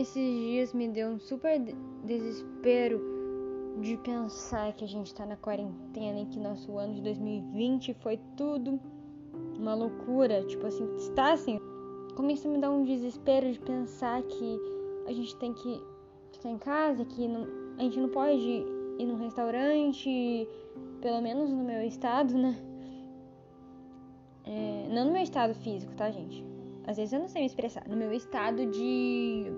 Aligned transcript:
esses 0.00 0.14
dias 0.14 0.72
me 0.72 0.88
deu 0.88 1.08
um 1.10 1.18
super 1.18 1.60
desespero 2.04 3.00
de 3.80 3.96
pensar 3.98 4.72
que 4.72 4.84
a 4.84 4.88
gente 4.88 5.14
tá 5.14 5.26
na 5.26 5.36
quarentena 5.36 6.20
e 6.20 6.26
que 6.26 6.38
nosso 6.38 6.76
ano 6.78 6.94
de 6.94 7.02
2020 7.02 7.94
foi 7.94 8.18
tudo 8.36 8.80
uma 9.58 9.74
loucura, 9.74 10.42
tipo 10.44 10.66
assim, 10.66 10.84
está 10.96 11.32
assim. 11.32 11.58
Começa 12.16 12.48
a 12.48 12.50
me 12.50 12.58
dar 12.58 12.70
um 12.70 12.82
desespero 12.82 13.52
de 13.52 13.60
pensar 13.60 14.22
que 14.22 14.58
a 15.06 15.12
gente 15.12 15.36
tem 15.36 15.52
que 15.52 15.82
ficar 16.32 16.48
em 16.48 16.58
casa, 16.58 17.04
que 17.04 17.28
não, 17.28 17.46
a 17.78 17.82
gente 17.82 18.00
não 18.00 18.08
pode 18.08 18.64
ir 18.98 19.06
num 19.06 19.16
restaurante, 19.16 20.48
pelo 21.00 21.20
menos 21.20 21.50
no 21.50 21.62
meu 21.62 21.82
estado, 21.82 22.36
né? 22.36 22.58
É, 24.44 24.88
não 24.90 25.06
no 25.06 25.12
meu 25.12 25.22
estado 25.22 25.54
físico, 25.54 25.94
tá, 25.94 26.10
gente? 26.10 26.44
Às 26.86 26.96
vezes 26.96 27.12
eu 27.12 27.20
não 27.20 27.28
sei 27.28 27.42
me 27.42 27.46
expressar. 27.46 27.86
No 27.86 27.96
meu 27.96 28.12
estado 28.12 28.66
de. 28.66 29.52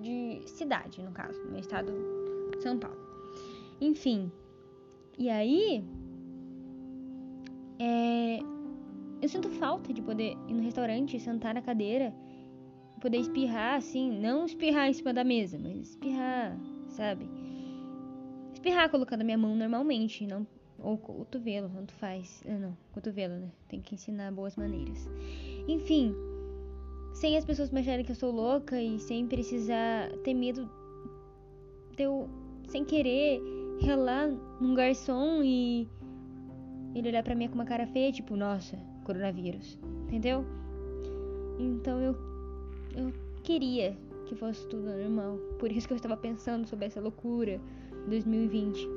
De 0.00 0.42
cidade, 0.46 1.02
no 1.02 1.12
caso. 1.12 1.38
No 1.44 1.50
meu 1.50 1.60
estado 1.60 1.92
São 2.60 2.78
Paulo. 2.78 2.98
Enfim. 3.80 4.30
E 5.18 5.28
aí. 5.28 5.84
É, 7.78 8.38
eu 9.20 9.28
sinto 9.28 9.48
falta 9.50 9.92
de 9.92 10.00
poder 10.00 10.36
ir 10.48 10.54
no 10.54 10.62
restaurante, 10.62 11.18
sentar 11.18 11.54
na 11.54 11.62
cadeira, 11.62 12.14
poder 13.00 13.18
espirrar 13.18 13.76
assim, 13.76 14.10
não 14.20 14.46
espirrar 14.46 14.88
em 14.88 14.92
cima 14.92 15.12
da 15.12 15.24
mesa, 15.24 15.58
mas 15.58 15.90
espirrar, 15.90 16.56
sabe? 16.88 17.28
Espirrar 18.52 18.88
colocando 18.90 19.22
a 19.22 19.24
minha 19.24 19.38
mão 19.38 19.56
normalmente, 19.56 20.26
não 20.26 20.46
ou 20.78 20.98
cotovelo, 20.98 21.70
tanto 21.70 21.92
faz. 21.94 22.42
Ah, 22.46 22.58
não, 22.58 22.76
cotovelo, 22.92 23.34
né? 23.34 23.50
Tem 23.68 23.80
que 23.80 23.94
ensinar 23.94 24.30
boas 24.32 24.56
maneiras. 24.56 25.08
Enfim, 25.66 26.14
sem 27.14 27.36
as 27.36 27.44
pessoas 27.44 27.70
me 27.70 27.80
acharem 27.80 28.04
que 28.04 28.10
eu 28.10 28.16
sou 28.16 28.30
louca 28.30 28.80
e 28.80 28.98
sem 28.98 29.26
precisar 29.26 30.10
ter 30.24 30.34
medo 30.34 30.68
de 31.96 32.02
eu, 32.02 32.28
sem 32.68 32.84
querer, 32.84 33.40
relar 33.80 34.28
num 34.60 34.74
garçom 34.74 35.42
e 35.42 35.88
ele 36.94 37.08
olhar 37.08 37.22
pra 37.22 37.34
mim 37.34 37.48
com 37.48 37.54
uma 37.54 37.64
cara 37.64 37.86
feia, 37.86 38.12
tipo, 38.12 38.36
nossa, 38.36 38.76
coronavírus. 39.04 39.78
Entendeu? 40.06 40.44
Então 41.58 42.00
eu, 42.00 42.16
eu 42.96 43.12
queria 43.44 43.96
que 44.26 44.34
fosse 44.34 44.66
tudo 44.68 44.84
normal. 44.84 45.38
Por 45.58 45.70
isso 45.70 45.86
que 45.86 45.92
eu 45.92 45.96
estava 45.96 46.16
pensando 46.16 46.66
sobre 46.66 46.86
essa 46.86 47.00
loucura 47.00 47.60
2020. 48.08 48.88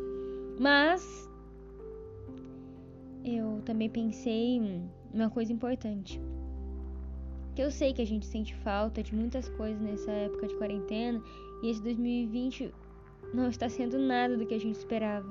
Mas 0.60 1.30
eu 3.23 3.62
também 3.64 3.90
pensei 3.90 4.60
uma 5.14 5.30
coisa 5.30 5.54
importante. 5.54 6.20
Que 7.58 7.64
eu 7.64 7.72
sei 7.72 7.92
que 7.92 8.04
a 8.04 8.06
gente 8.06 8.28
sente 8.28 8.54
falta 8.58 9.02
de 9.02 9.16
muitas 9.16 9.50
coisas 9.50 9.82
nessa 9.82 10.12
época 10.12 10.48
de 10.48 10.56
quarentena 10.58 11.20
e 11.64 11.72
esse 11.72 11.82
2020 11.82 12.72
não 13.34 13.50
está 13.50 13.68
sendo 13.68 13.98
nada 13.98 14.38
do 14.38 14.46
que 14.46 14.54
a 14.54 14.60
gente 14.60 14.78
esperava. 14.78 15.28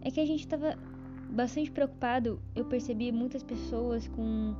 É 0.00 0.10
que 0.10 0.18
a 0.18 0.24
gente 0.24 0.40
estava 0.40 0.78
bastante 1.28 1.70
preocupado. 1.70 2.40
Eu 2.54 2.64
percebi 2.64 3.12
muitas 3.12 3.42
pessoas 3.42 4.08
com 4.08 4.54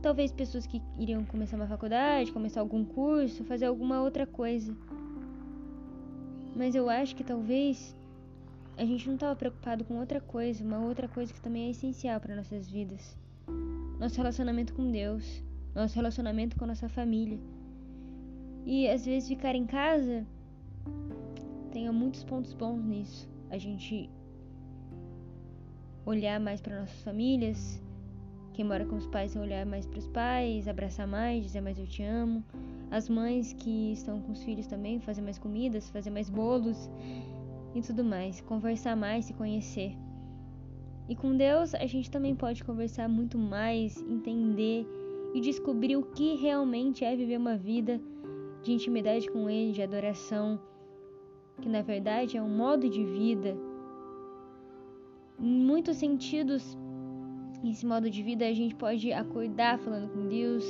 talvez 0.00 0.32
pessoas 0.32 0.66
que 0.66 0.80
iriam 0.98 1.26
começar 1.26 1.56
uma 1.56 1.68
faculdade, 1.68 2.32
começar 2.32 2.60
algum 2.60 2.86
curso, 2.86 3.44
fazer 3.44 3.66
alguma 3.66 4.00
outra 4.00 4.26
coisa. 4.26 4.74
Mas 6.56 6.74
eu 6.74 6.88
acho 6.88 7.14
que 7.14 7.22
talvez 7.22 7.94
a 8.78 8.84
gente 8.86 9.08
não 9.08 9.16
estava 9.16 9.36
preocupado 9.36 9.84
com 9.84 9.98
outra 9.98 10.22
coisa, 10.22 10.64
uma 10.64 10.78
outra 10.78 11.06
coisa 11.06 11.34
que 11.34 11.40
também 11.42 11.66
é 11.66 11.70
essencial 11.70 12.18
para 12.18 12.34
nossas 12.34 12.66
vidas. 12.66 13.27
Nosso 13.98 14.16
relacionamento 14.16 14.74
com 14.74 14.90
Deus, 14.90 15.42
nosso 15.74 15.96
relacionamento 15.96 16.56
com 16.56 16.64
a 16.64 16.68
nossa 16.68 16.88
família. 16.88 17.38
E 18.64 18.88
às 18.88 19.04
vezes 19.04 19.28
ficar 19.28 19.54
em 19.54 19.66
casa 19.66 20.26
tem 21.72 21.90
muitos 21.90 22.24
pontos 22.24 22.52
bons 22.54 22.84
nisso. 22.84 23.28
A 23.50 23.58
gente 23.58 24.08
olhar 26.04 26.38
mais 26.40 26.60
para 26.60 26.80
nossas 26.80 27.02
famílias, 27.02 27.82
quem 28.54 28.64
mora 28.64 28.84
com 28.84 28.96
os 28.96 29.06
pais 29.06 29.36
olhar 29.36 29.64
mais 29.64 29.86
para 29.86 29.98
os 29.98 30.08
pais, 30.08 30.66
abraçar 30.66 31.06
mais, 31.06 31.44
dizer 31.44 31.60
mais 31.60 31.78
eu 31.78 31.86
te 31.86 32.02
amo. 32.02 32.42
As 32.90 33.08
mães 33.08 33.52
que 33.52 33.92
estão 33.92 34.20
com 34.20 34.32
os 34.32 34.42
filhos 34.42 34.66
também, 34.66 34.98
fazer 35.00 35.22
mais 35.22 35.38
comidas, 35.38 35.90
fazer 35.90 36.10
mais 36.10 36.28
bolos 36.30 36.90
e 37.74 37.82
tudo 37.82 38.02
mais, 38.02 38.40
conversar 38.40 38.96
mais, 38.96 39.26
se 39.26 39.34
conhecer. 39.34 39.96
E 41.08 41.16
com 41.16 41.34
Deus 41.36 41.74
a 41.74 41.86
gente 41.86 42.10
também 42.10 42.34
pode 42.34 42.62
conversar 42.62 43.08
muito 43.08 43.38
mais, 43.38 44.00
entender 44.02 44.86
e 45.34 45.40
descobrir 45.40 45.96
o 45.96 46.02
que 46.02 46.36
realmente 46.36 47.04
é 47.04 47.16
viver 47.16 47.38
uma 47.38 47.56
vida 47.56 48.00
de 48.62 48.72
intimidade 48.72 49.30
com 49.30 49.48
Ele, 49.48 49.72
de 49.72 49.82
adoração, 49.82 50.60
que 51.60 51.68
na 51.68 51.80
verdade 51.80 52.36
é 52.36 52.42
um 52.42 52.48
modo 52.48 52.88
de 52.88 53.04
vida. 53.04 53.56
Em 55.40 55.64
muitos 55.64 55.96
sentidos, 55.96 56.76
esse 57.64 57.86
modo 57.86 58.10
de 58.10 58.22
vida 58.22 58.46
a 58.46 58.52
gente 58.52 58.74
pode 58.74 59.12
acordar 59.12 59.78
falando 59.78 60.12
com 60.12 60.28
Deus, 60.28 60.64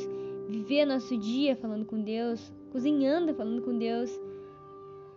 viver 0.48 0.84
nosso 0.84 1.16
dia 1.18 1.56
falando 1.56 1.84
com 1.84 2.00
Deus, 2.00 2.52
cozinhando 2.70 3.34
falando 3.34 3.62
com 3.62 3.76
Deus, 3.76 4.10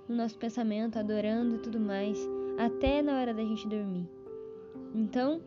no 0.07 0.15
nosso 0.15 0.37
pensamento, 0.37 0.97
adorando 0.97 1.55
e 1.55 1.59
tudo 1.59 1.79
mais, 1.79 2.17
até 2.57 3.01
na 3.01 3.19
hora 3.19 3.33
da 3.33 3.43
gente 3.43 3.67
dormir. 3.67 4.20
Então, 4.93 5.41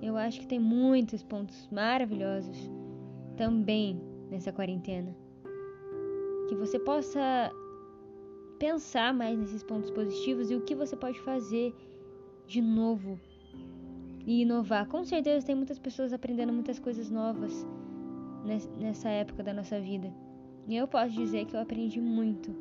eu 0.00 0.16
acho 0.16 0.40
que 0.40 0.46
tem 0.46 0.58
muitos 0.58 1.22
pontos 1.22 1.68
maravilhosos 1.70 2.56
também 3.36 4.00
nessa 4.30 4.52
quarentena. 4.52 5.14
Que 6.48 6.54
você 6.54 6.78
possa 6.78 7.50
pensar 8.58 9.12
mais 9.12 9.38
nesses 9.38 9.62
pontos 9.62 9.90
positivos 9.90 10.50
e 10.50 10.54
o 10.54 10.62
que 10.62 10.74
você 10.74 10.96
pode 10.96 11.20
fazer 11.20 11.74
de 12.46 12.62
novo 12.62 13.18
e 14.24 14.42
inovar. 14.42 14.86
Com 14.88 15.04
certeza 15.04 15.46
tem 15.46 15.54
muitas 15.54 15.78
pessoas 15.78 16.12
aprendendo 16.12 16.52
muitas 16.52 16.78
coisas 16.78 17.10
novas 17.10 17.66
nessa 18.78 19.08
época 19.08 19.42
da 19.42 19.52
nossa 19.52 19.80
vida. 19.80 20.12
E 20.68 20.76
eu 20.76 20.86
posso 20.86 21.12
dizer 21.12 21.46
que 21.46 21.54
eu 21.54 21.60
aprendi 21.60 22.00
muito 22.00 22.54